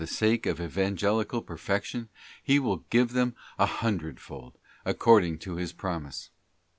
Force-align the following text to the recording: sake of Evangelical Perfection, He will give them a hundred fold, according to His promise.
sake 0.07 0.47
of 0.47 0.59
Evangelical 0.59 1.43
Perfection, 1.43 2.09
He 2.41 2.57
will 2.57 2.77
give 2.89 3.13
them 3.13 3.35
a 3.59 3.67
hundred 3.67 4.19
fold, 4.19 4.57
according 4.83 5.37
to 5.45 5.57
His 5.57 5.73
promise. 5.73 6.31